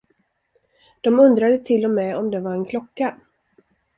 De 1.01 1.19
undrade 1.19 1.57
till 1.57 1.85
och 1.85 1.91
med 1.91 2.17
om 2.17 2.31
det 2.31 2.39
var 2.39 2.53
en 2.53 2.65
klocka. 2.65 3.17